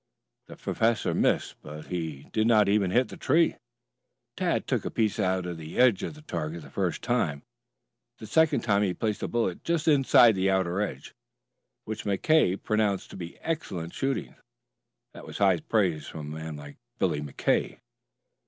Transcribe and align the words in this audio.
The 0.47 0.55
professor 0.55 1.13
missed. 1.13 1.57
He 1.89 2.27
did 2.33 2.47
not 2.47 2.67
even 2.67 2.89
hit 2.89 3.09
the 3.09 3.17
tree. 3.17 3.57
Tad 4.35 4.65
took 4.65 4.83
a 4.83 4.89
piece 4.89 5.19
out 5.19 5.45
of 5.45 5.59
the 5.59 5.77
edge 5.77 6.01
of 6.01 6.15
the 6.15 6.23
target 6.23 6.63
the 6.63 6.71
first 6.71 7.03
time. 7.03 7.43
The 8.17 8.25
second 8.25 8.65
he 8.81 8.95
placed 8.95 9.21
a 9.21 9.27
bullet 9.27 9.63
just 9.63 9.87
inside 9.87 10.33
the 10.33 10.49
outer 10.49 10.81
edge, 10.81 11.13
which 11.85 12.03
McKay 12.03 12.59
pronounced 12.63 13.11
to 13.11 13.15
be 13.15 13.37
excellent 13.41 13.93
shooting. 13.93 14.35
That 15.13 15.27
was 15.27 15.37
high 15.37 15.59
praise 15.59 16.07
from 16.07 16.33
a 16.33 16.35
man 16.39 16.55
like 16.55 16.77
Billy 16.97 17.21
McKay. 17.21 17.77